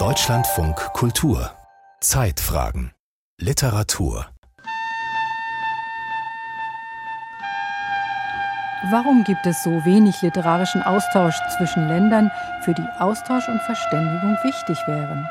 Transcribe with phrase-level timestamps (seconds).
[0.00, 1.52] Deutschlandfunk Kultur
[2.00, 2.90] Zeitfragen
[3.38, 4.26] Literatur
[8.90, 12.32] Warum gibt es so wenig literarischen Austausch zwischen Ländern,
[12.64, 15.28] für die Austausch und Verständigung wichtig wären?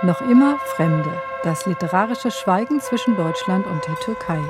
[0.00, 1.12] Noch immer Fremde.
[1.42, 4.40] Das literarische Schweigen zwischen Deutschland und der Türkei.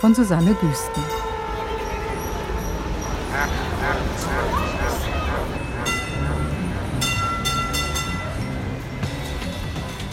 [0.00, 1.02] Von Susanne Güsten.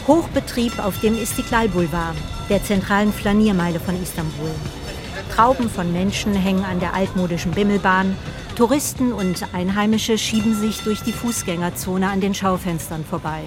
[0.06, 2.16] Hochbetrieb auf dem Istiklal Boulevard,
[2.48, 4.50] der zentralen Flaniermeile von Istanbul.
[5.34, 8.16] Trauben von Menschen hängen an der altmodischen Bimmelbahn.
[8.56, 13.42] Touristen und Einheimische schieben sich durch die Fußgängerzone an den Schaufenstern vorbei.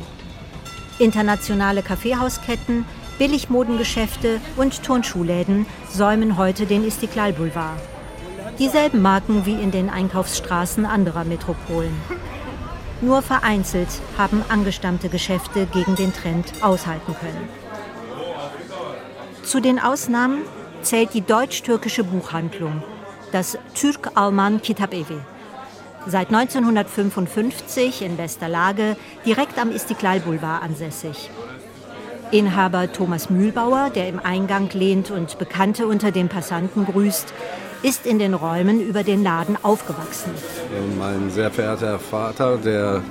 [1.00, 2.86] Internationale Kaffeehausketten,
[3.18, 7.80] Billigmodengeschäfte und Turnschuhläden säumen heute den Istiklal Boulevard.
[8.60, 11.94] Dieselben Marken wie in den Einkaufsstraßen anderer Metropolen.
[13.04, 17.50] Nur vereinzelt haben angestammte Geschäfte gegen den Trend aushalten können.
[19.44, 20.44] Zu den Ausnahmen
[20.84, 22.82] zählt die deutsch-türkische Buchhandlung,
[23.34, 25.18] das Türk Alman Kitabevi.
[26.08, 31.30] Seit 1955 in bester Lage, direkt am Istiklal Boulevard ansässig.
[32.32, 37.34] Inhaber Thomas Mühlbauer, der im Eingang lehnt und Bekannte unter den Passanten grüßt,
[37.84, 40.32] ist in den Räumen über den Laden aufgewachsen.
[40.98, 43.04] Mein sehr verehrter Vater, der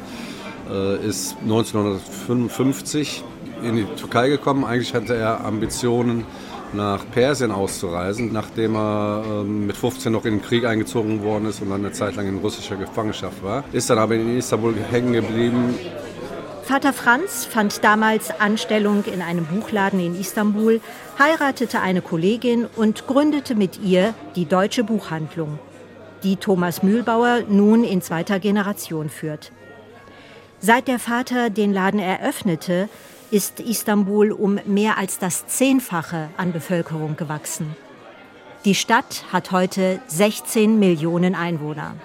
[0.70, 3.22] äh, ist 1955
[3.62, 4.64] in die Türkei gekommen.
[4.64, 6.24] Eigentlich hatte er Ambitionen,
[6.72, 11.60] nach Persien auszureisen, nachdem er ähm, mit 15 noch in den Krieg eingezogen worden ist
[11.60, 13.64] und dann eine Zeit lang in russischer Gefangenschaft war.
[13.72, 15.78] Ist dann aber in Istanbul hängen geblieben.
[16.64, 20.80] Vater Franz fand damals Anstellung in einem Buchladen in Istanbul,
[21.18, 25.58] heiratete eine Kollegin und gründete mit ihr die Deutsche Buchhandlung,
[26.22, 29.52] die Thomas Mühlbauer nun in zweiter Generation führt.
[30.60, 32.88] Seit der Vater den Laden eröffnete,
[33.32, 37.74] ist Istanbul um mehr als das Zehnfache an Bevölkerung gewachsen.
[38.64, 41.96] Die Stadt hat heute 16 Millionen Einwohner.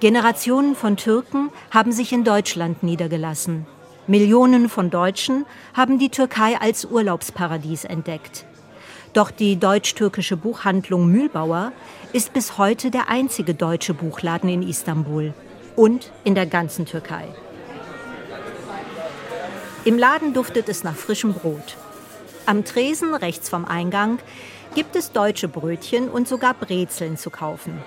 [0.00, 3.66] Generationen von Türken haben sich in Deutschland niedergelassen.
[4.10, 8.44] Millionen von Deutschen haben die Türkei als Urlaubsparadies entdeckt.
[9.12, 11.70] Doch die deutsch-türkische Buchhandlung Mühlbauer
[12.12, 15.32] ist bis heute der einzige deutsche Buchladen in Istanbul
[15.76, 17.28] und in der ganzen Türkei.
[19.84, 21.76] Im Laden duftet es nach frischem Brot.
[22.46, 24.18] Am Tresen rechts vom Eingang
[24.74, 27.80] gibt es deutsche Brötchen und sogar Brezeln zu kaufen.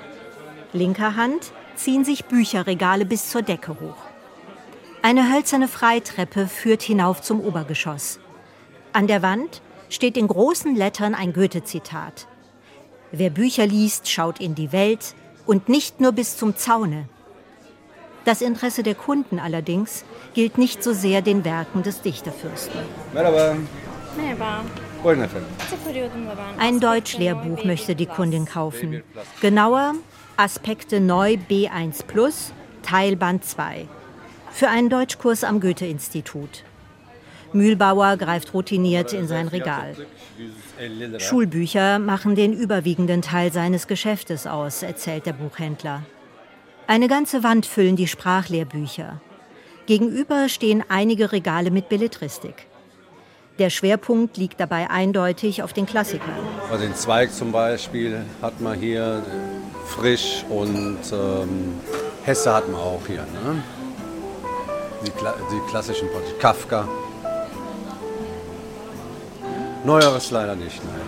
[0.72, 4.12] Linker Hand ziehen sich Bücherregale bis zur Decke hoch.
[5.06, 8.19] Eine hölzerne Freitreppe führt hinauf zum Obergeschoss.
[8.94, 12.25] An der Wand steht in großen Lettern ein Goethe-Zitat.
[13.12, 15.14] Wer Bücher liest, schaut in die Welt
[15.46, 17.09] und nicht nur bis zum Zaune.
[18.24, 22.80] Das Interesse der Kunden allerdings gilt nicht so sehr den Werken des Dichterfürsten.
[26.58, 29.03] Ein Deutschlehrbuch möchte die Kundin kaufen.
[29.41, 29.96] Genauer
[30.38, 32.53] Aspekte neu B1 Plus,
[32.84, 33.85] Teilband 2.
[34.53, 36.64] Für einen Deutschkurs am Goethe-Institut.
[37.53, 39.96] Mühlbauer greift routiniert in sein Regal.
[41.18, 46.03] Schulbücher machen den überwiegenden Teil seines Geschäftes aus, erzählt der Buchhändler.
[46.86, 49.22] Eine ganze Wand füllen die Sprachlehrbücher.
[49.88, 52.68] Gegenüber stehen einige Regale mit Belletristik.
[53.58, 56.30] Der Schwerpunkt liegt dabei eindeutig auf den Klassikern.
[56.80, 59.24] Den Zweig zum Beispiel hat man hier,
[59.88, 61.80] Frisch und ähm,
[62.24, 63.22] Hesse hat man auch hier.
[63.22, 63.64] Ne?
[65.06, 66.08] Die, Kla die klassischen
[66.40, 66.88] Kafka.
[69.84, 71.02] Neueres leider nicht, nein.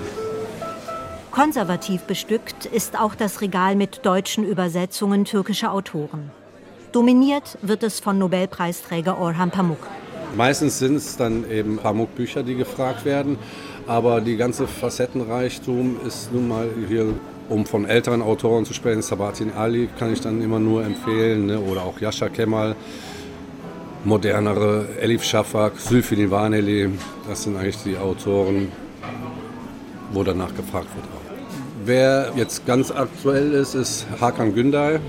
[1.31, 6.31] Konservativ bestückt ist auch das Regal mit deutschen Übersetzungen türkischer Autoren.
[6.91, 9.85] Dominiert wird es von Nobelpreisträger Orhan Pamuk.
[10.35, 13.37] Meistens sind es dann eben Pamuk-Bücher, die gefragt werden.
[13.87, 17.13] Aber die ganze Facettenreichtum ist nun mal hier,
[17.49, 21.45] um von älteren Autoren zu sprechen, Sabatin Ali kann ich dann immer nur empfehlen.
[21.47, 21.59] Ne?
[21.59, 22.75] Oder auch Yasha Kemal,
[24.05, 26.89] modernere Elif Shafak, Sülfidin Vaneli.
[27.27, 28.71] Das sind eigentlich die Autoren,
[30.11, 31.05] wo danach gefragt wird.
[31.07, 31.25] Auch.
[31.85, 34.99] Wer jetzt ganz aktuell ist, ist Hakan Günday.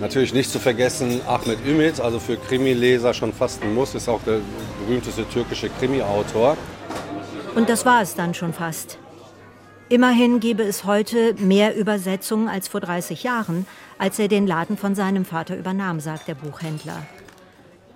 [0.00, 4.20] Natürlich nicht zu vergessen Ahmet Ümit, also für Krimileser schon fast ein Muss, ist auch
[4.26, 4.40] der
[4.84, 6.56] berühmteste türkische Krimi-Autor.
[7.54, 8.98] Und das war es dann schon fast.
[9.88, 13.66] Immerhin gäbe es heute mehr Übersetzungen als vor 30 Jahren,
[13.98, 17.02] als er den Laden von seinem Vater übernahm, sagt der Buchhändler.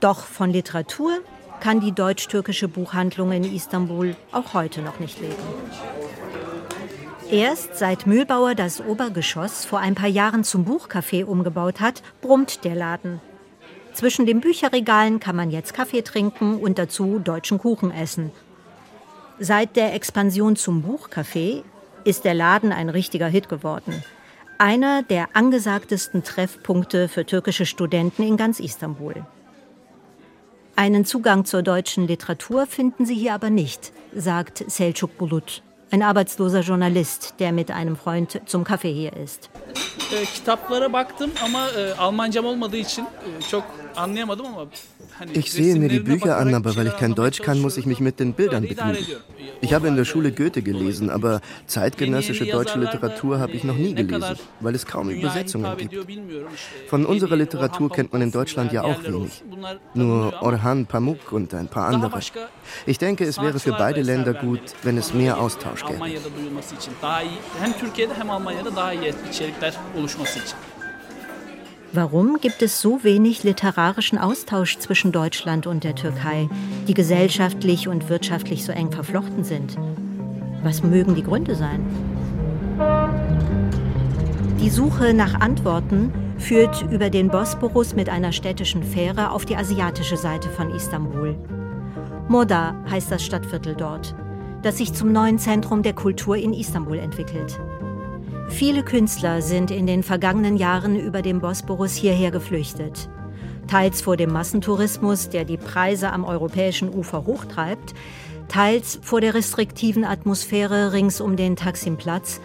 [0.04, 1.22] Doch von Literatur
[1.60, 5.32] kann die deutsch-türkische Buchhandlung in Istanbul auch heute noch nicht leben.
[7.30, 12.74] Erst seit Mühlbauer das Obergeschoss vor ein paar Jahren zum Buchcafé umgebaut hat, brummt der
[12.74, 13.22] Laden.
[13.94, 18.30] Zwischen den Bücherregalen kann man jetzt Kaffee trinken und dazu deutschen Kuchen essen.
[19.38, 21.62] Seit der Expansion zum Buchcafé
[22.04, 24.04] ist der Laden ein richtiger Hit geworden.
[24.58, 29.24] Einer der angesagtesten Treffpunkte für türkische Studenten in ganz Istanbul.
[30.76, 35.62] Einen Zugang zur deutschen Literatur finden sie hier aber nicht, sagt Selçuk Bulut,
[35.92, 39.50] ein arbeitsloser Journalist, der mit einem Freund zum Kaffee hier ist.
[40.34, 41.68] Kitaplara baktım ama
[41.98, 43.06] Almancam olmadığı için
[43.50, 43.64] çok
[43.96, 44.66] anlayamadım ama
[45.34, 48.00] ich sehe mir die Bücher an, aber weil ich kein Deutsch kann, muss ich mich
[48.00, 48.98] mit den Bildern begnügen.
[49.60, 53.94] Ich habe in der Schule Goethe gelesen, aber zeitgenössische deutsche Literatur habe ich noch nie
[53.94, 55.94] gelesen, weil es kaum Übersetzungen gibt.
[56.88, 59.42] Von unserer Literatur kennt man in Deutschland ja auch wenig.
[59.94, 62.18] Nur Orhan Pamuk und ein paar andere.
[62.86, 66.00] Ich denke, es wäre für beide Länder gut, wenn es mehr Austausch gäbe.
[71.96, 76.48] Warum gibt es so wenig literarischen Austausch zwischen Deutschland und der Türkei,
[76.88, 79.76] die gesellschaftlich und wirtschaftlich so eng verflochten sind?
[80.64, 81.86] Was mögen die Gründe sein?
[84.60, 90.16] Die Suche nach Antworten führt über den Bosporus mit einer städtischen Fähre auf die asiatische
[90.16, 91.36] Seite von Istanbul.
[92.26, 94.16] Moda heißt das Stadtviertel dort,
[94.62, 97.60] das sich zum neuen Zentrum der Kultur in Istanbul entwickelt.
[98.48, 103.08] Viele Künstler sind in den vergangenen Jahren über den Bosporus hierher geflüchtet.
[103.66, 107.94] Teils vor dem Massentourismus, der die Preise am europäischen Ufer hochtreibt,
[108.48, 112.40] teils vor der restriktiven Atmosphäre rings um den Taksimplatz,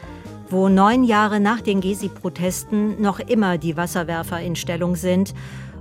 [0.50, 5.34] wo neun Jahre nach den Gezi-Protesten noch immer die Wasserwerfer in Stellung sind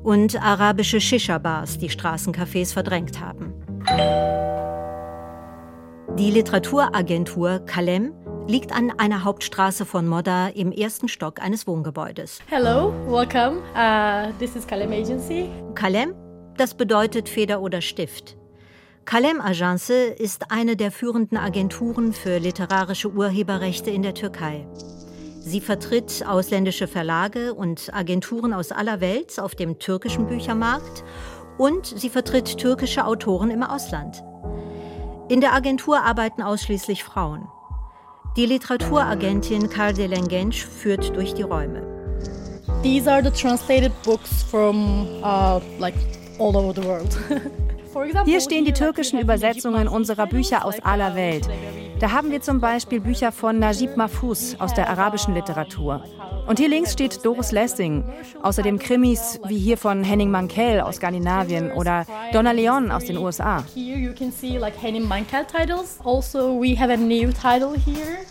[0.03, 3.55] und arabische Shisha-Bars die Straßencafés verdrängt haben.
[6.19, 8.13] Die Literaturagentur Kalem
[8.49, 12.41] liegt an einer Hauptstraße von Moda im ersten Stock eines Wohngebäudes.
[12.49, 13.59] Hello, welcome.
[13.75, 15.51] Uh, this is Kalem Agency.
[15.75, 16.15] Kalem,
[16.57, 18.39] das bedeutet Feder oder Stift.
[19.05, 24.67] Kalem Agence ist eine der führenden Agenturen für literarische Urheberrechte in der Türkei.
[25.41, 31.05] Sie vertritt ausländische Verlage und Agenturen aus aller Welt auf dem türkischen Büchermarkt
[31.59, 34.23] und sie vertritt türkische Autoren im Ausland.
[35.29, 37.47] In der Agentur arbeiten ausschließlich Frauen.
[38.39, 41.83] Die Literaturagentin Kardelen Genç führt durch die Räume.
[42.85, 45.97] These are the translated books from uh, like
[46.39, 47.19] all over the world.
[48.27, 51.49] Hier stehen die türkischen Übersetzungen unserer Bücher aus aller Welt.
[51.99, 56.05] Da haben wir zum Beispiel Bücher von Najib Mahfouz aus der arabischen Literatur.
[56.49, 58.03] Und hier links steht Doris Lessing.
[58.43, 63.63] Außerdem Krimis wie hier von Henning Mankell aus Skandinavien oder Donna Leon aus den USA.
[63.75, 65.99] Here you can see like Henning Mankell titles.
[66.03, 68.25] Also we have a new title here.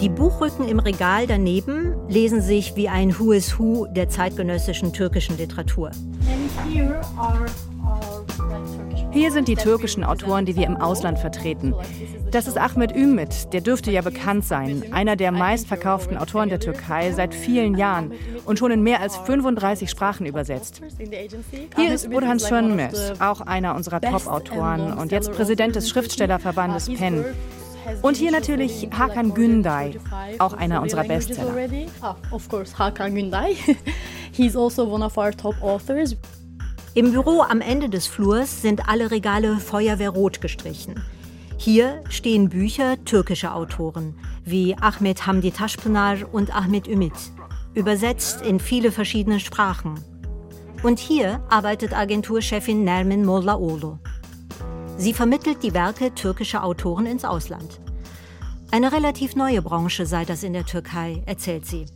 [0.00, 5.36] Die Buchrücken im Regal daneben lesen sich wie ein Who is Who der zeitgenössischen türkischen
[5.36, 5.90] Literatur.
[9.10, 11.74] Hier sind die türkischen Autoren, die wir im Ausland vertreten.
[12.30, 17.10] Das ist Ahmet Ümit, der dürfte ja bekannt sein, einer der meistverkauften Autoren der Türkei
[17.12, 18.12] seit vielen Jahren
[18.44, 20.82] und schon in mehr als 35 Sprachen übersetzt.
[21.76, 27.24] Hier ist Burhan Sönmez, auch einer unserer Top-Autoren und jetzt Präsident des Schriftstellerverbandes PEN.
[28.02, 29.98] Und hier natürlich Hakan Günday,
[30.38, 31.54] auch einer unserer Bestseller.
[32.02, 33.56] Ah, of course, Hakan Günday.
[34.32, 36.14] He's also one of our top authors.
[36.94, 40.94] Im Büro am Ende des Flurs sind alle Regale feuerwehrrot gestrichen.
[41.60, 47.32] Hier stehen Bücher türkischer Autoren wie Ahmet Hamdi Taşpınar und Ahmet Ümit,
[47.74, 49.98] übersetzt in viele verschiedene Sprachen.
[50.84, 53.98] Und hier arbeitet Agenturchefin Nermin Mollaoğlu.
[54.98, 57.80] Sie vermittelt die Werke türkischer Autoren ins Ausland.
[58.70, 61.86] Eine relativ neue Branche sei das in der Türkei, erzählt sie.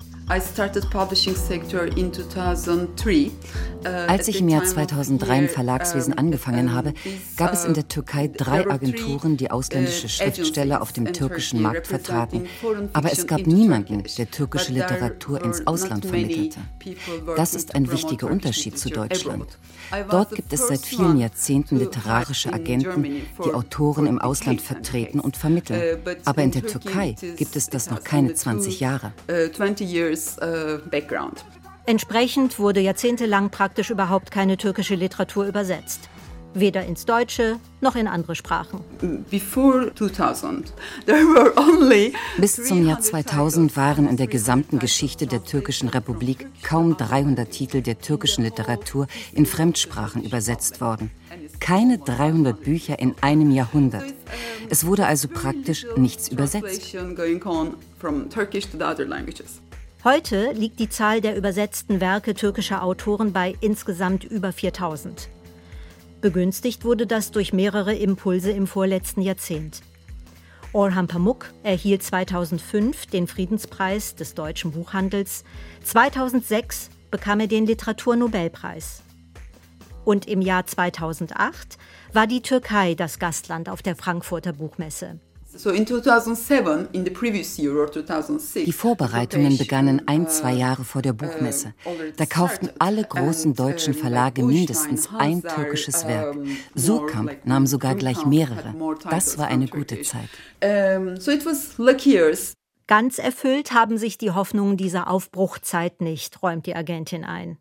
[4.09, 6.95] Als ich im Jahr 2003 im Verlagswesen angefangen habe,
[7.37, 12.47] gab es in der Türkei drei Agenturen, die ausländische Schriftsteller auf dem türkischen Markt vertraten.
[12.95, 16.61] Aber es gab niemanden, der türkische Literatur ins Ausland vermittelte.
[17.37, 19.59] Das ist ein wichtiger Unterschied zu Deutschland.
[20.11, 23.03] Dort gibt es seit vielen Jahrzehnten literarische Agenten,
[23.45, 25.99] die Autoren im Ausland vertreten und vermitteln.
[26.25, 29.13] Aber in der Türkei gibt es das noch keine 20 Jahre.
[31.85, 36.09] Entsprechend wurde jahrzehntelang praktisch überhaupt keine türkische Literatur übersetzt.
[36.55, 38.81] Weder ins Deutsche noch in andere Sprachen.
[42.37, 47.81] Bis zum Jahr 2000 waren in der gesamten Geschichte der türkischen Republik kaum 300 Titel
[47.81, 51.11] der türkischen Literatur in Fremdsprachen übersetzt worden.
[51.59, 54.05] Keine 300 Bücher in einem Jahrhundert.
[54.69, 56.95] Es wurde also praktisch nichts übersetzt.
[60.05, 65.29] Heute liegt die Zahl der übersetzten Werke türkischer Autoren bei insgesamt über 4000.
[66.21, 69.83] Begünstigt wurde das durch mehrere Impulse im vorletzten Jahrzehnt.
[70.73, 75.45] Orhan Pamuk erhielt 2005 den Friedenspreis des deutschen Buchhandels.
[75.85, 79.05] 2006 bekam er den Literaturnobelpreis.
[80.05, 81.79] Und im Jahr 2008
[82.13, 85.21] war die Türkei das Gastland auf der Frankfurter Buchmesse.
[88.55, 91.75] Die Vorbereitungen begannen ein, zwei Jahre vor der Buchmesse.
[92.17, 96.37] Da kauften alle großen deutschen Verlage mindestens ein türkisches Werk.
[96.75, 98.75] Surkamp nahm sogar gleich mehrere.
[99.11, 100.29] Das war eine gute Zeit.
[102.87, 107.59] Ganz erfüllt haben sich die Hoffnungen dieser Aufbruchzeit nicht, räumt die Agentin ein.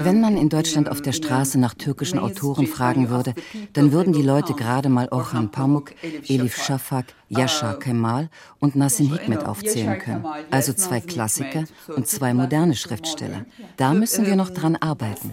[0.00, 3.34] Wenn man in Deutschland auf der Straße nach türkischen Autoren fragen würde,
[3.72, 5.92] dann würden die Leute gerade mal Orhan Pamuk,
[6.28, 10.24] Elif Shafak, Yasha Kemal und Nassim Hikmet aufzählen können.
[10.50, 13.46] Also zwei Klassiker und zwei moderne Schriftsteller.
[13.76, 15.32] Da müssen wir noch dran arbeiten.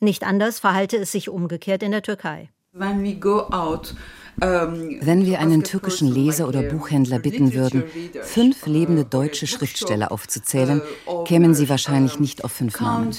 [0.00, 2.50] Nicht anders verhalte es sich umgekehrt in der Türkei.
[2.74, 3.94] When we go out,
[4.36, 7.84] wenn wir einen türkischen Leser oder Buchhändler bitten würden,
[8.22, 10.82] fünf lebende deutsche Schriftsteller aufzuzählen,
[11.26, 13.10] kämen sie wahrscheinlich nicht auf fünf Namen.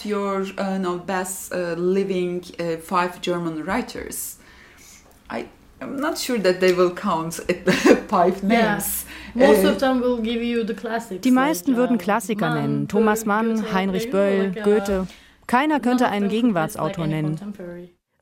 [11.24, 12.88] Die meisten würden Klassiker nennen.
[12.88, 15.08] Thomas Mann, Heinrich Böll, Goethe.
[15.48, 17.40] Keiner könnte einen Gegenwartsautor nennen.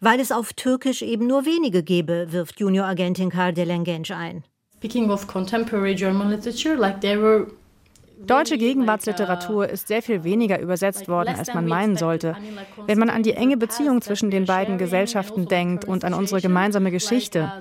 [0.03, 4.43] Weil es auf Türkisch eben nur wenige gäbe, wirft Junior-Agentin Kardelen Genç ein.
[4.75, 7.45] Speaking of contemporary German literature, like there were
[8.25, 12.35] Deutsche Gegenwartsliteratur ist sehr viel weniger übersetzt worden, als man meinen sollte.
[12.87, 16.91] Wenn man an die enge Beziehung zwischen den beiden Gesellschaften denkt und an unsere gemeinsame
[16.91, 17.51] Geschichte.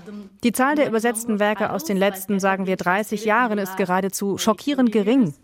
[0.42, 4.92] Die Zahl der übersetzten Werke aus den letzten, sagen wir, 30 Jahren ist geradezu schockierend
[4.92, 5.34] gering.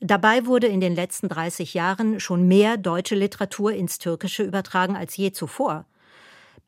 [0.00, 5.16] Dabei wurde in den letzten 30 Jahren schon mehr deutsche Literatur ins Türkische übertragen als
[5.16, 5.86] je zuvor.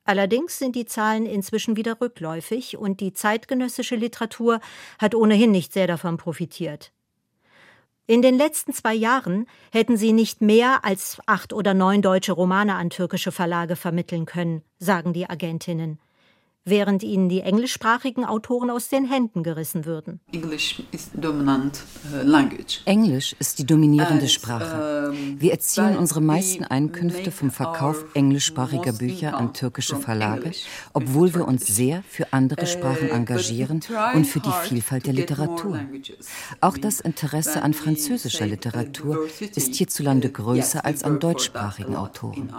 [0.04, 4.60] Allerdings sind die Zahlen inzwischen wieder rückläufig und die zeitgenössische Literatur
[4.98, 6.90] hat ohnehin nicht sehr davon profitiert.
[8.08, 12.74] In den letzten zwei Jahren hätten sie nicht mehr als acht oder neun deutsche Romane
[12.74, 16.00] an türkische Verlage vermitteln können, sagen die Agentinnen
[16.64, 20.20] während ihnen die englischsprachigen Autoren aus den Händen gerissen würden.
[20.32, 20.82] English
[21.16, 22.30] uh,
[22.84, 25.12] Englisch ist die dominierende Sprache.
[25.38, 30.52] Wir erzielen unsere meisten Einkünfte vom Verkauf englischsprachiger Bücher an türkische Verlage,
[30.92, 33.80] obwohl wir uns sehr für andere Sprachen uh, engagieren
[34.14, 35.80] und für die Vielfalt der Literatur.
[36.60, 42.52] Auch das Interesse an französischer Literatur ist hierzulande größer als an deutschsprachigen Autoren.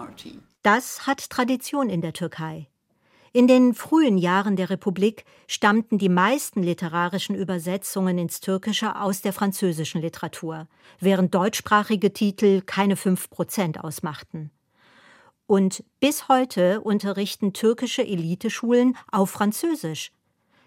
[0.63, 2.70] Das hat Tradition in der Türkei.
[3.33, 9.31] In den frühen Jahren der Republik stammten die meisten literarischen Übersetzungen ins Türkische aus der
[9.31, 10.67] französischen Literatur,
[11.00, 14.51] während deutschsprachige Titel keine fünf Prozent ausmachten.
[15.47, 20.11] Und bis heute unterrichten türkische Eliteschulen auf Französisch.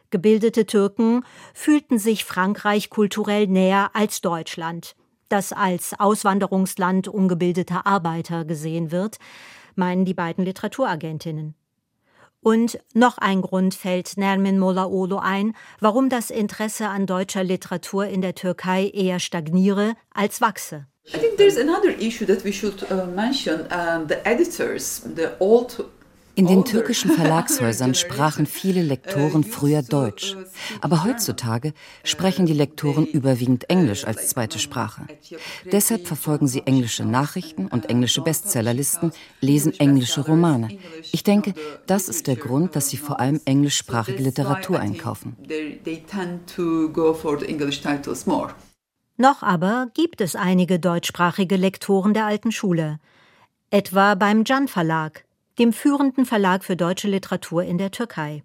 [0.09, 4.97] Gebildete Türken fühlten sich Frankreich kulturell näher als Deutschland,
[5.29, 9.19] das als Auswanderungsland ungebildeter Arbeiter gesehen wird,
[9.75, 11.55] meinen die beiden Literaturagentinnen.
[12.45, 18.21] Und noch ein Grund fällt Nermin Molaolo ein, warum das Interesse an deutscher Literatur in
[18.21, 20.87] der Türkei eher stagniere als wachse.
[21.07, 23.61] I think there's another issue that we should uh, mention.
[23.71, 25.85] Um, the editors, the old
[26.35, 30.37] in den türkischen Verlagshäusern sprachen viele Lektoren früher Deutsch.
[30.81, 31.73] Aber heutzutage
[32.03, 35.07] sprechen die Lektoren überwiegend Englisch als zweite Sprache.
[35.71, 40.79] Deshalb verfolgen sie englische Nachrichten und englische Bestsellerlisten, lesen englische Romane.
[41.13, 41.55] Ich denke,
[41.87, 45.37] das ist der Grund, dass sie vor allem englischsprachige Literatur einkaufen.
[49.17, 52.99] Noch aber gibt es einige deutschsprachige Lektoren der alten Schule.
[53.71, 55.24] Etwa beim Can Verlag,
[55.59, 58.43] dem führenden Verlag für deutsche Literatur in der Türkei.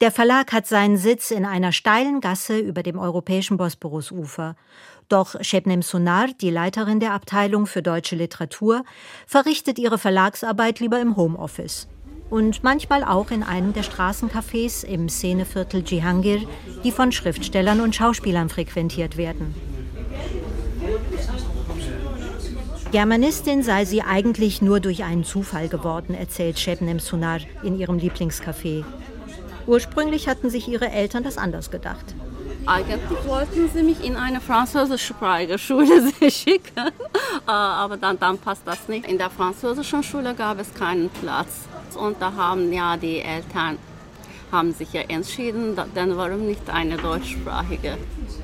[0.00, 4.56] Der Verlag hat seinen Sitz in einer steilen Gasse über dem europäischen Bosporusufer.
[5.08, 8.84] Doch Şebnem Sunar, die Leiterin der Abteilung für deutsche Literatur,
[9.28, 11.86] verrichtet ihre Verlagsarbeit lieber im Homeoffice.
[12.30, 16.48] Und manchmal auch in einem der Straßencafés im Szeneviertel Cihangir,
[16.82, 19.54] die von Schriftstellern und Schauspielern frequentiert werden.
[22.92, 28.84] Germanistin sei sie eigentlich nur durch einen Zufall geworden, erzählt Shebnem Sunar in ihrem Lieblingscafé.
[29.66, 32.04] Ursprünglich hatten sich ihre Eltern das anders gedacht.
[32.66, 36.88] Eigentlich wollten sie mich in eine französischsprachige Schule schicken,
[37.46, 39.08] äh, aber dann, dann passt das nicht.
[39.08, 41.60] In der französischen Schule gab es keinen Platz
[41.98, 43.78] und da haben ja die Eltern
[44.52, 47.96] haben sich ja entschieden, dann warum nicht eine deutschsprachige?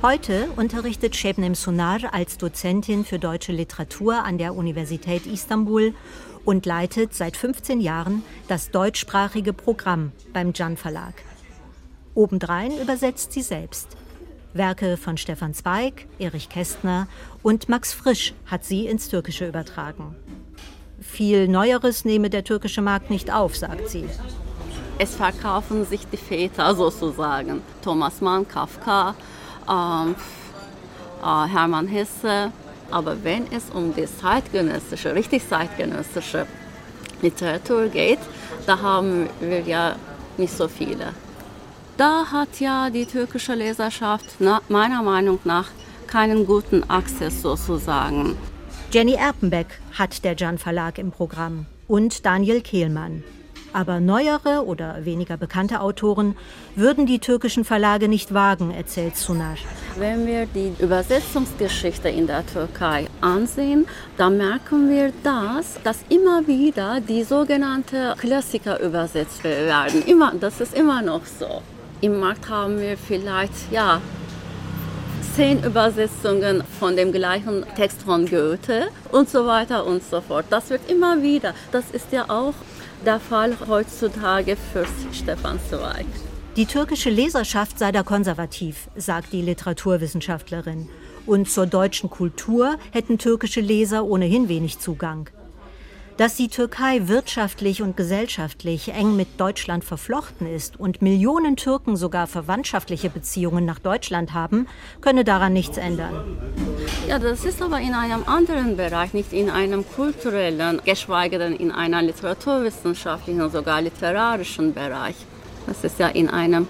[0.02, 5.94] Heute unterrichtet Şebnem Sunar als Dozentin für deutsche Literatur an der Universität Istanbul
[6.44, 11.14] und leitet seit 15 Jahren das deutschsprachige Programm beim Can Verlag.
[12.14, 13.88] Obendrein übersetzt sie selbst.
[14.54, 17.06] Werke von Stefan Zweig, Erich Kästner
[17.42, 20.16] und Max Frisch hat sie ins Türkische übertragen.
[21.00, 24.06] Viel Neueres nehme der türkische Markt nicht auf, sagt sie.
[24.98, 27.62] Es verkaufen sich die Väter sozusagen.
[27.82, 29.14] Thomas Mann, Kafka,
[29.68, 30.16] ähm,
[31.22, 32.50] äh, Hermann Hesse.
[32.90, 36.46] Aber wenn es um die zeitgenössische, richtig zeitgenössische
[37.22, 38.18] Literatur geht,
[38.66, 39.94] da haben wir ja
[40.36, 41.12] nicht so viele.
[41.96, 45.66] Da hat ja die türkische Leserschaft na, meiner Meinung nach
[46.06, 48.36] keinen guten Access sozusagen.
[48.90, 53.22] Jenny Erpenbeck hat der Can Verlag im Programm und Daniel Kehlmann.
[53.72, 56.36] Aber neuere oder weniger bekannte Autoren
[56.74, 59.56] würden die türkischen Verlage nicht wagen, erzählt Sunar.
[59.98, 67.00] Wenn wir die Übersetzungsgeschichte in der Türkei ansehen, dann merken wir das, dass immer wieder
[67.00, 70.02] die sogenannten Klassiker übersetzt werden.
[70.06, 71.62] Immer, das ist immer noch so.
[72.00, 74.00] Im Markt haben wir vielleicht ja,
[75.34, 80.46] zehn Übersetzungen von dem gleichen Text von Goethe und so weiter und so fort.
[80.50, 81.54] Das wird immer wieder.
[81.70, 82.54] Das ist ja auch
[83.04, 86.06] der Fall heutzutage für Stefan Zweig.
[86.56, 90.88] Die türkische Leserschaft sei da konservativ, sagt die Literaturwissenschaftlerin.
[91.26, 95.30] Und zur deutschen Kultur hätten türkische Leser ohnehin wenig Zugang.
[96.18, 102.26] Dass die Türkei wirtschaftlich und gesellschaftlich eng mit Deutschland verflochten ist und Millionen Türken sogar
[102.26, 104.66] verwandtschaftliche Beziehungen nach Deutschland haben,
[105.00, 106.36] könne daran nichts ändern.
[107.06, 111.70] Ja, das ist aber in einem anderen Bereich, nicht in einem kulturellen, geschweige denn in
[111.70, 115.14] einem literaturwissenschaftlichen, sogar literarischen Bereich.
[115.68, 116.66] Das ist ja in einem,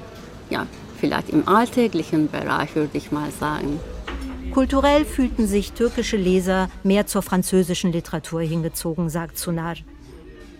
[0.50, 0.66] ja,
[1.00, 3.80] vielleicht im alltäglichen Bereich, würde ich mal sagen.
[4.58, 9.76] Kulturell fühlten sich türkische Leser mehr zur französischen Literatur hingezogen, sagt Sunar.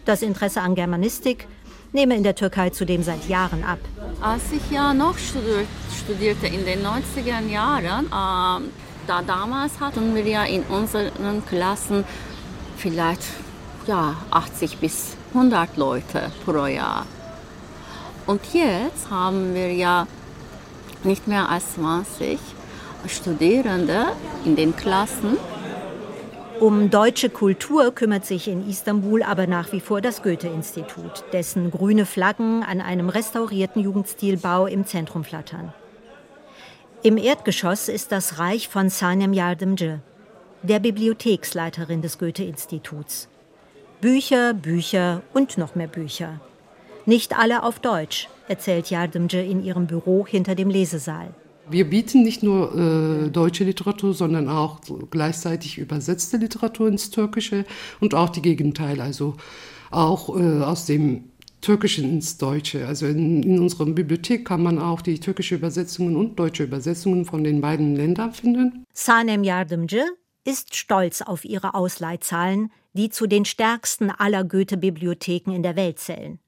[0.04, 1.48] Das Interesse an Germanistik
[1.92, 3.80] nehme in der Türkei zudem seit Jahren ab.
[4.20, 8.68] Als ich ja noch studierte in den 90er Jahren, äh,
[9.08, 12.04] da damals hatten wir ja in unseren Klassen
[12.76, 13.24] vielleicht
[13.88, 17.04] ja, 80 bis 100 Leute pro Jahr.
[18.28, 20.06] Und jetzt haben wir ja
[21.02, 22.38] nicht mehr als 20.
[23.06, 24.06] Studierende
[24.44, 25.36] in den Klassen.
[26.60, 32.04] Um deutsche Kultur kümmert sich in Istanbul aber nach wie vor das Goethe-Institut, dessen grüne
[32.04, 35.72] Flaggen an einem restaurierten Jugendstilbau im Zentrum flattern.
[37.04, 40.00] Im Erdgeschoss ist das Reich von Sanem Yardımcı,
[40.62, 43.28] der Bibliotheksleiterin des Goethe-Instituts.
[44.00, 46.40] Bücher, Bücher und noch mehr Bücher.
[47.06, 51.28] Nicht alle auf Deutsch, erzählt Yardımcı in ihrem Büro hinter dem Lesesaal.
[51.70, 57.64] Wir bieten nicht nur äh, deutsche Literatur, sondern auch gleichzeitig übersetzte Literatur ins Türkische
[58.00, 59.36] und auch die Gegenteil, also
[59.90, 61.24] auch äh, aus dem
[61.60, 62.86] Türkischen ins Deutsche.
[62.86, 67.44] Also in, in unserer Bibliothek kann man auch die türkische Übersetzungen und deutsche Übersetzungen von
[67.44, 68.84] den beiden Ländern finden.
[68.92, 70.04] Sanem Yardımcı
[70.44, 76.38] ist stolz auf ihre Ausleihzahlen, die zu den stärksten aller Goethe-Bibliotheken in der Welt zählen.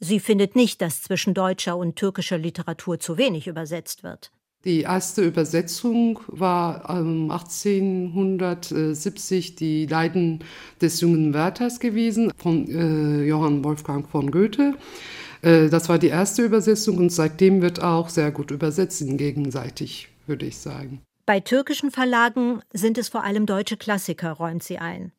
[0.00, 4.30] Sie findet nicht, dass zwischen deutscher und türkischer Literatur zu wenig übersetzt wird.
[4.64, 10.40] Die erste Übersetzung war ähm, 1870 die Leiden
[10.80, 14.74] des jungen Werthers gewesen von äh, Johann Wolfgang von Goethe.
[15.42, 20.46] Äh, das war die erste Übersetzung und seitdem wird auch sehr gut übersetzt, gegenseitig, würde
[20.46, 21.02] ich sagen.
[21.24, 25.12] Bei türkischen Verlagen sind es vor allem deutsche Klassiker, räumt sie ein.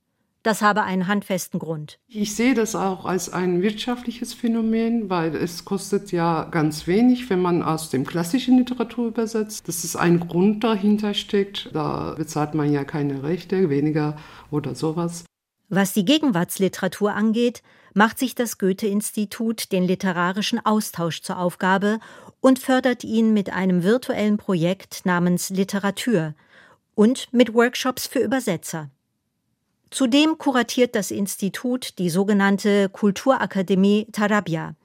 [0.50, 2.00] Das habe einen handfesten Grund.
[2.08, 7.40] Ich sehe das auch als ein wirtschaftliches Phänomen, weil es kostet ja ganz wenig, wenn
[7.40, 9.68] man aus dem klassischen Literatur übersetzt.
[9.68, 11.70] Das ist ein Grund dahinter steckt.
[11.74, 14.18] Da bezahlt man ja keine Rechte, weniger
[14.50, 15.24] oder sowas.
[15.68, 17.62] Was die Gegenwartsliteratur angeht,
[17.94, 22.00] macht sich das Goethe-Institut den literarischen Austausch zur Aufgabe
[22.42, 26.34] und fördert ihn mit einem virtuellen Projekt namens Literatur
[26.96, 28.90] und mit Workshops für Übersetzer.
[29.92, 34.76] Zudem kuratiert das Institut die sogenannte Kulturakademie Tarabya,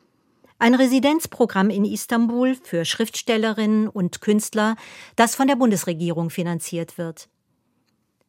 [0.58, 4.76] ein Residenzprogramm in Istanbul für Schriftstellerinnen und Künstler,
[5.14, 7.28] das von der Bundesregierung finanziert wird.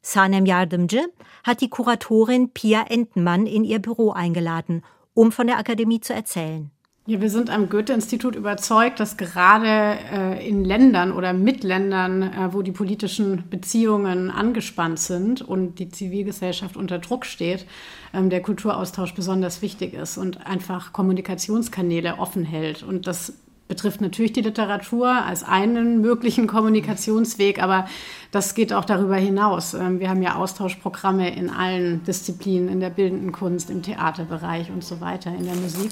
[0.02, 1.12] Sanem Yardımcı
[1.44, 4.84] hat die Kuratorin Pia Entenmann in ihr Büro eingeladen,
[5.14, 6.72] um von der Akademie zu erzählen.
[7.08, 12.52] Ja, wir sind am Goethe-Institut überzeugt, dass gerade äh, in Ländern oder mit Ländern, äh,
[12.52, 17.68] wo die politischen Beziehungen angespannt sind und die Zivilgesellschaft unter Druck steht,
[18.12, 22.82] ähm, der Kulturaustausch besonders wichtig ist und einfach Kommunikationskanäle offen hält.
[22.82, 23.34] Und das
[23.68, 27.86] betrifft natürlich die Literatur als einen möglichen Kommunikationsweg, aber
[28.32, 29.76] das geht auch darüber hinaus.
[29.76, 34.84] Ähm, wir haben ja Austauschprogramme in allen Disziplinen, in der bildenden Kunst, im Theaterbereich und
[34.84, 35.92] so weiter, in der Musik.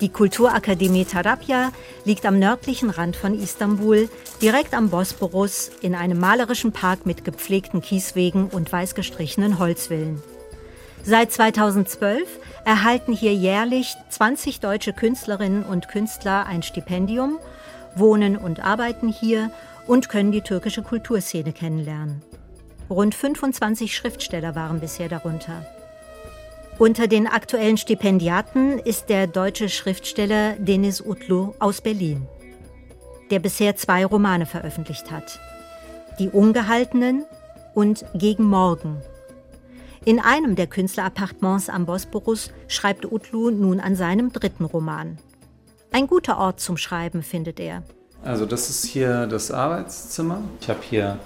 [0.00, 1.72] Die Kulturakademie Tarapya
[2.06, 4.08] liegt am nördlichen Rand von Istanbul,
[4.40, 10.22] direkt am Bosporus, in einem malerischen Park mit gepflegten Kieswegen und weiß gestrichenen Holzvillen.
[11.04, 12.26] Seit 2012
[12.64, 17.38] erhalten hier jährlich 20 deutsche Künstlerinnen und Künstler ein Stipendium,
[17.94, 19.50] wohnen und arbeiten hier
[19.86, 22.22] und können die türkische Kulturszene kennenlernen.
[22.88, 25.66] Rund 25 Schriftsteller waren bisher darunter.
[26.80, 32.26] Unter den aktuellen Stipendiaten ist der deutsche Schriftsteller Denis Utlu aus Berlin,
[33.30, 35.38] der bisher zwei Romane veröffentlicht hat.
[36.18, 37.26] Die Ungehaltenen
[37.74, 38.96] und Gegen Morgen.
[40.06, 45.18] In einem der Künstlerappartements am Bosporus schreibt Utlu nun an seinem dritten Roman.
[45.92, 47.82] Ein guter Ort zum Schreiben, findet er.
[48.24, 50.40] Also das ist hier das Arbeitszimmer.
[50.62, 51.18] Ich habe hier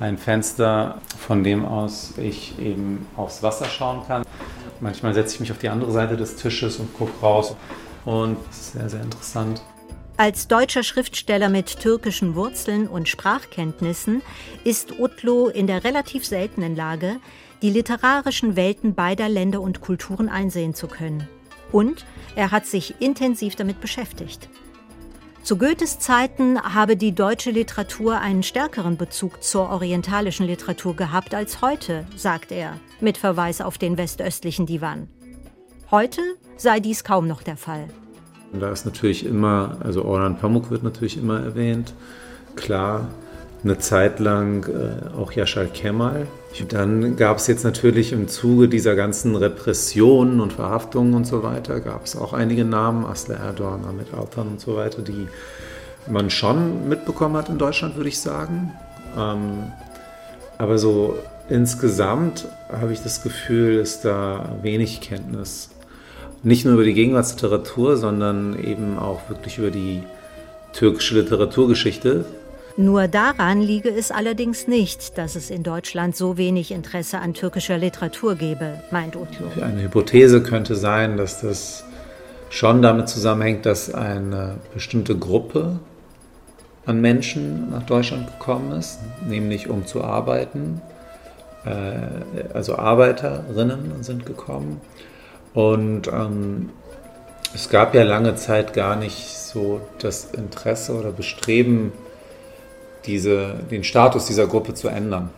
[0.00, 4.24] ein Fenster, von dem aus ich eben aufs Wasser schauen kann.
[4.84, 7.56] Manchmal setze ich mich auf die andere Seite des Tisches und gucke raus.
[8.04, 9.62] Und sehr, sehr interessant.
[10.18, 14.20] Als deutscher Schriftsteller mit türkischen Wurzeln und Sprachkenntnissen
[14.62, 17.16] ist Utlu in der relativ seltenen Lage,
[17.62, 21.26] die literarischen Welten beider Länder und Kulturen einsehen zu können.
[21.72, 22.04] Und
[22.36, 24.50] er hat sich intensiv damit beschäftigt.
[25.44, 31.62] Zu Goethes Zeiten habe die deutsche Literatur einen stärkeren Bezug zur orientalischen Literatur gehabt als
[31.62, 35.08] heute, sagt er, mit Verweis auf den westöstlichen Divan.
[35.90, 36.20] Heute
[36.56, 37.84] sei dies kaum noch der Fall.
[38.52, 41.94] Da ist natürlich immer, also Orhan Pamuk wird natürlich immer erwähnt,
[42.56, 43.08] klar,
[43.62, 46.26] eine Zeit lang äh, auch Yashar Kemal.
[46.68, 51.80] Dann gab es jetzt natürlich im Zuge dieser ganzen Repressionen und Verhaftungen und so weiter,
[51.80, 55.28] gab es auch einige Namen, Asle Erdogan, Ahmed Altan und so weiter, die
[56.08, 58.72] man schon mitbekommen hat in Deutschland, würde ich sagen.
[59.16, 59.72] Ähm,
[60.58, 65.70] aber so insgesamt habe ich das Gefühl, ist da wenig Kenntnis.
[66.42, 70.02] Nicht nur über die Gegenwartsliteratur, sondern eben auch wirklich über die
[70.72, 72.26] türkische Literaturgeschichte,
[72.76, 77.78] nur daran liege es allerdings nicht, dass es in Deutschland so wenig Interesse an türkischer
[77.78, 79.46] Literatur gebe, meint Utlu.
[79.62, 81.84] Eine Hypothese könnte sein, dass das
[82.50, 85.78] schon damit zusammenhängt, dass eine bestimmte Gruppe
[86.84, 90.82] an Menschen nach Deutschland gekommen ist, nämlich um zu arbeiten.
[91.64, 94.80] Äh, also Arbeiterinnen sind gekommen.
[95.54, 96.70] Und ähm,
[97.54, 101.92] es gab ja lange Zeit gar nicht so das Interesse oder Bestreben,
[103.06, 105.30] diese, den Status dieser Gruppe zu ändern.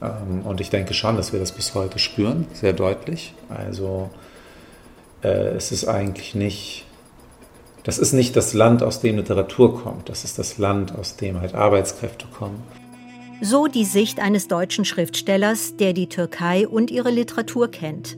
[0.00, 3.34] Ähm, und ich denke schon, dass wir das bis heute spüren, sehr deutlich.
[3.48, 4.10] Also
[5.22, 6.86] äh, es ist eigentlich nicht,
[7.82, 11.40] das ist nicht das Land, aus dem Literatur kommt, das ist das Land, aus dem
[11.40, 12.62] halt Arbeitskräfte kommen.
[13.42, 18.16] So die Sicht eines deutschen Schriftstellers, der die Türkei und ihre Literatur kennt.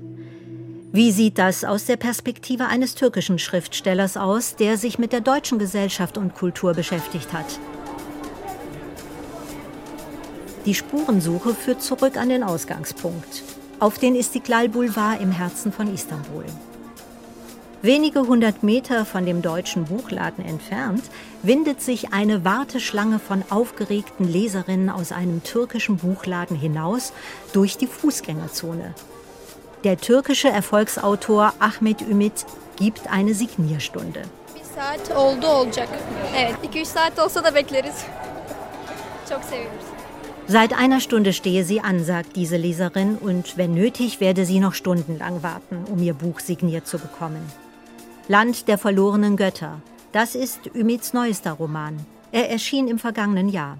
[0.92, 5.58] Wie sieht das aus der Perspektive eines türkischen Schriftstellers aus, der sich mit der deutschen
[5.58, 7.58] Gesellschaft und Kultur beschäftigt hat?
[10.66, 13.42] Die Spurensuche führt zurück an den Ausgangspunkt,
[13.80, 16.44] auf den Istiklal Boulevard im Herzen von Istanbul.
[17.80, 21.04] Wenige hundert Meter von dem deutschen Buchladen entfernt
[21.44, 27.12] windet sich eine Warteschlange von aufgeregten Leserinnen aus einem türkischen Buchladen hinaus
[27.52, 28.94] durch die Fußgängerzone.
[29.84, 34.22] Der türkische Erfolgsautor Ahmet Ümit gibt eine Signierstunde.
[34.54, 35.88] Bir saat oldu olacak.
[36.36, 38.04] Evet, 2-3 saat olsa da bekleriz.
[39.28, 39.84] Çok seviyoruz.
[40.48, 44.74] Seit einer Stunde stehe sie an, sagt diese Leserin, und wenn nötig, werde sie noch
[44.74, 47.67] stundenlang warten, um ihr Buch signiert zu bekommen.
[48.30, 49.80] Land der verlorenen Götter.
[50.12, 52.04] Das ist Ümids neuester Roman.
[52.30, 53.78] Er erschien im vergangenen Jahr.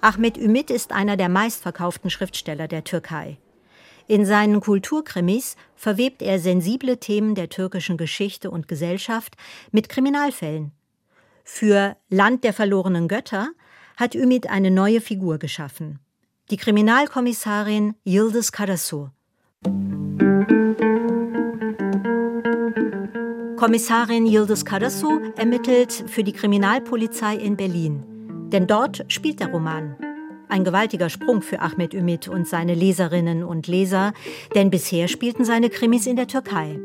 [0.00, 3.38] Ahmet Ümit ist einer der meistverkauften Schriftsteller der Türkei.
[4.06, 9.34] In seinen Kulturkrimis verwebt er sensible Themen der türkischen Geschichte und Gesellschaft
[9.72, 10.70] mit Kriminalfällen.
[11.42, 13.48] Für Land der verlorenen Götter
[13.96, 15.98] hat Ümit eine neue Figur geschaffen.
[16.50, 19.08] Die Kriminalkommissarin Yildiz Karasu.
[23.64, 28.04] Kommissarin Yildiz Karasu ermittelt für die Kriminalpolizei in Berlin.
[28.52, 29.96] Denn dort spielt der Roman.
[30.50, 34.12] Ein gewaltiger Sprung für Ahmed Ümit und seine Leserinnen und Leser,
[34.54, 36.78] denn bisher spielten seine Krimis in der Türkei.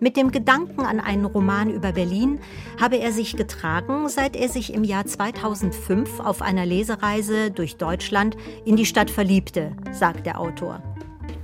[0.00, 2.40] Mit dem Gedanken an einen Roman über Berlin
[2.80, 8.36] habe er sich getragen, seit er sich im Jahr 2005 auf einer Lesereise durch Deutschland
[8.64, 10.82] in die Stadt verliebte, sagt der Autor.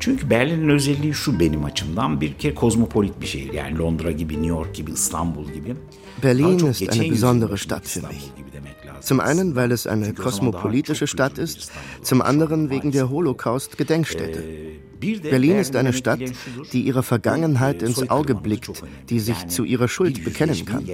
[0.00, 3.52] Çünkü Berlin'in özelliği şu benim açımdan bir kere kozmopolit bir şehir.
[3.52, 5.76] Yani Londra gibi, New York gibi, İstanbul gibi.
[6.22, 8.32] Berlin ist eine besondere Stadt für mich.
[9.00, 11.70] Zum einen, weil es eine kosmopolitische Stadt ist,
[12.02, 14.42] zum anderen wegen der Holocaust-Gedenkstätte.
[15.00, 16.20] Berlin ist eine Stadt,
[16.72, 18.70] die ihrer Vergangenheit ins Auge blickt,
[19.08, 20.84] die sich zu ihrer Schuld bekennen kann.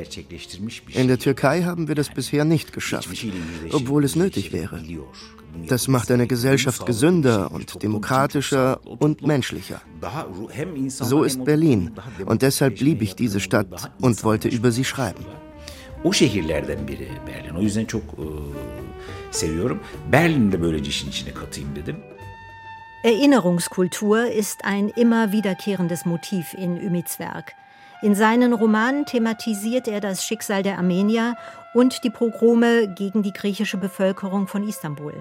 [0.88, 3.26] In der Türkei haben wir das bisher nicht geschafft,
[3.72, 4.82] obwohl es nötig wäre.
[5.68, 9.80] Das macht eine Gesellschaft gesünder und demokratischer und menschlicher.
[10.88, 11.92] So ist Berlin
[12.26, 15.24] und deshalb liebe ich diese Stadt und wollte über sie schreiben.
[16.04, 17.54] O şehirlerden biri Berlin.
[17.54, 18.26] O yüzden çok e,
[19.30, 19.80] seviyorum.
[20.12, 21.96] Berlin'i de böylece işin içine katayım dedim.
[23.04, 27.52] Erinnerungskultur ist ein immer wiederkehrendes Motiv in Ümits Werk.
[28.00, 31.36] In seinen Romanen thematisiert er das Schicksal der Armenier
[31.74, 35.12] und die Pogrome gegen die griechische Bevölkerung von Istanbul.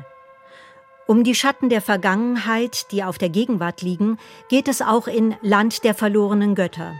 [1.07, 4.17] Um die Schatten der Vergangenheit, die auf der Gegenwart liegen,
[4.47, 6.93] geht es auch in Land der verlorenen Götter.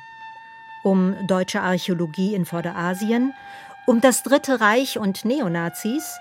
[0.84, 3.34] Um deutsche Archäologie in Vorderasien,
[3.88, 6.18] um das Dritte Reich und Neonazis,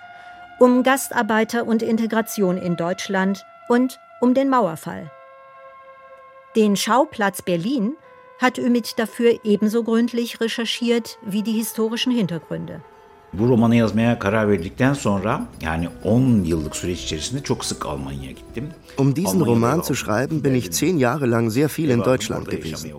[0.60, 5.10] um Gastarbeiter und Integration in Deutschland und um den Mauerfall.
[6.54, 7.96] Den Schauplatz Berlin
[8.38, 12.80] hat Ümit dafür ebenso gründlich recherchiert wie die historischen Hintergründe.
[13.32, 18.68] Bu romanı yazmaya karar verdikten sonra yani 10 yıllık süreç içerisinde çok sık Almanya'ya gittim.
[18.98, 22.92] Um diesen Roman zu schreiben, bin ich zehn Jahre lang sehr viel in Deutschland gewesen.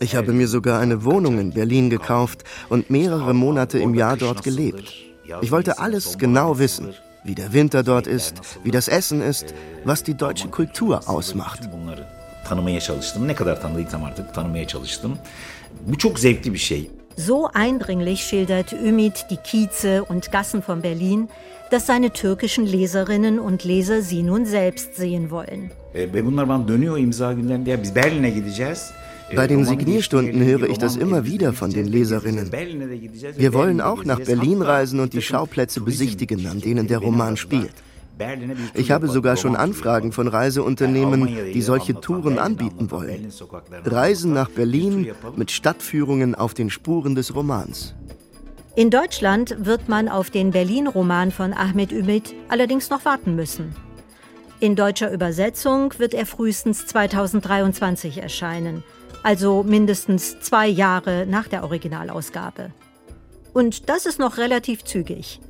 [0.00, 4.42] Ich habe mir sogar eine Wohnung in Berlin gekauft und mehrere Monate im Jahr dort
[4.42, 4.92] gelebt.
[5.42, 10.02] Ich wollte alles genau wissen, wie der Winter dort ist, wie das Essen ist, was
[10.02, 11.60] die deutsche Kultur ausmacht.
[11.62, 12.06] Ne.
[17.16, 21.28] So eindringlich schildert Ümit die Kieze und Gassen von Berlin,
[21.70, 25.70] dass seine türkischen Leserinnen und Leser sie nun selbst sehen wollen.
[25.94, 27.70] Ve bunlar bana dönüyor imza günlerinde.
[27.70, 28.92] Ya biz Berlin'e gideceğiz.
[29.36, 32.50] Bei den Signierstunden höre ich das immer wieder von den Leserinnen.
[33.36, 37.72] Wir wollen auch nach Berlin reisen und die Schauplätze besichtigen, an denen der Roman spielt.
[38.74, 43.32] Ich habe sogar schon Anfragen von Reiseunternehmen, die solche Touren anbieten wollen.
[43.84, 47.94] Reisen nach Berlin mit Stadtführungen auf den Spuren des Romans.
[48.76, 53.74] In Deutschland wird man auf den Berlin-Roman von Ahmed Ümit allerdings noch warten müssen.
[54.60, 58.82] In deutscher Übersetzung wird er frühestens 2023 erscheinen,
[59.24, 62.70] also mindestens zwei Jahre nach der Originalausgabe.
[63.54, 65.40] Und das ist noch relativ zügig.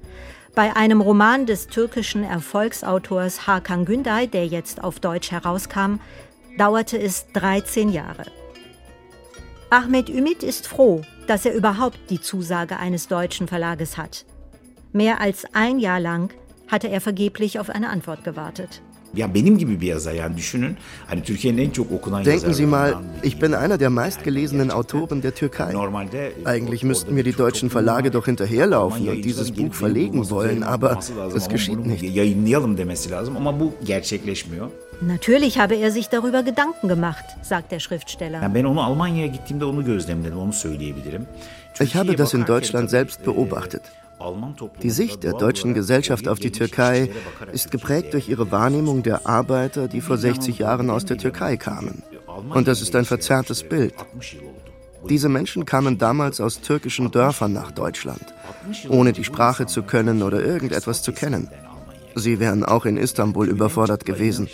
[0.55, 5.97] Bei einem Roman des türkischen Erfolgsautors Hakan Günday, der jetzt auf Deutsch herauskam,
[6.57, 8.27] dauerte es 13 Jahre.
[9.71, 14.25] Ahmed Ümit ist froh, dass er überhaupt die Zusage eines deutschen Verlages hat.
[14.93, 16.33] Mehr als ein Jahr lang
[16.69, 18.83] hatte er vergeblich auf eine Antwort gewartet.
[19.17, 20.77] Ya benim gibi bir yazar yani düşünün.
[21.07, 25.31] Hani Türkiye'nin en çok okunan Denken Sie mal, ich bin einer der meistgelesenen Autoren der
[25.31, 25.75] Türkei.
[26.45, 30.99] Eigentlich müssten mir die deutschen Verlage doch hinterherlaufen und dieses Buch verlegen wollen, aber
[31.37, 32.03] es geschieht nicht.
[32.03, 34.71] Yayınlayalım demesi lazım ama bu gerçekleşmiyor.
[35.03, 38.43] Natürlich habe er sich darüber Gedanken gemacht, sagt der Schriftsteller.
[38.43, 41.27] Yani ben onu Almanya'ya gittiğimde onu gözlemledim, onu söyleyebilirim.
[41.81, 43.83] Ich habe das in Deutschland selbst beobachtet.
[44.83, 47.11] Die Sicht der deutschen Gesellschaft auf die Türkei
[47.53, 52.03] ist geprägt durch ihre Wahrnehmung der Arbeiter, die vor 60 Jahren aus der Türkei kamen.
[52.51, 53.95] Und das ist ein verzerrtes Bild.
[55.09, 58.35] Diese Menschen kamen damals aus türkischen Dörfern nach Deutschland,
[58.89, 61.49] ohne die Sprache zu können oder irgendetwas zu kennen.
[62.15, 64.49] Sie wären auch in Istanbul überfordert gewesen.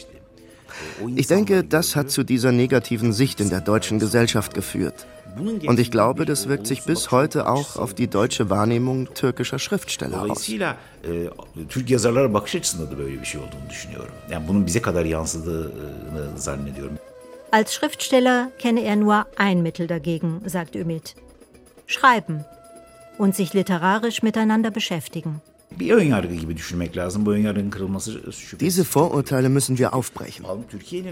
[1.16, 5.06] Ich denke, das hat zu dieser negativen Sicht in der deutschen Gesellschaft geführt.
[5.38, 10.22] Und ich glaube, das wirkt sich bis heute auch auf die deutsche Wahrnehmung türkischer Schriftsteller
[10.22, 10.48] aus.
[10.48, 10.60] E.
[17.52, 21.14] Als Schriftsteller kenne er nur ein Mittel dagegen, sagt Ümit.
[21.86, 22.44] Schreiben
[23.18, 25.40] und sich literarisch miteinander beschäftigen.
[25.78, 27.26] Bir ön yargı gibi düşünmek lazım.
[27.26, 28.60] Bu ön yargının kırılması şüphesiz.
[28.60, 30.44] Diese Vorurteile müssen wir aufbrechen.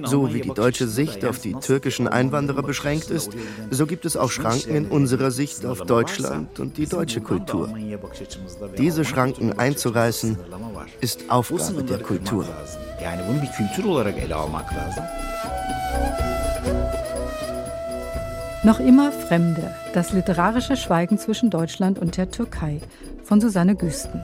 [0.05, 3.31] So wie die deutsche Sicht auf die türkischen Einwanderer beschränkt ist,
[3.71, 7.69] so gibt es auch Schranken in unserer Sicht auf Deutschland und die deutsche Kultur.
[8.79, 10.37] Diese Schranken einzureißen,
[11.01, 12.45] ist Aufgabe der Kultur.
[13.05, 15.05] Yani bunu bir kültür olarak ele almak lazım.
[18.65, 22.81] Noch immer Fremde, das literarische Schweigen zwischen Deutschland und der Türkei
[23.29, 24.23] von Susanne Güsten.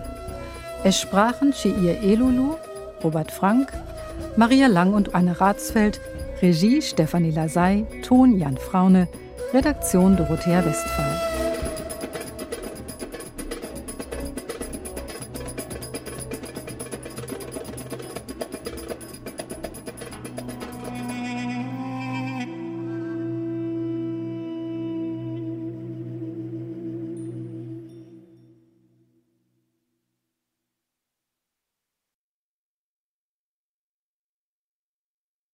[0.82, 2.54] Es sprachen Sheir Elulu,
[3.02, 3.70] Robert Frank,
[4.36, 6.00] Maria Lang und Anne Ratsfeld,
[6.40, 9.06] Regie Stefanie Lasey, Ton Jan Fraune,
[9.52, 11.33] Redaktion Dorothea Westphal.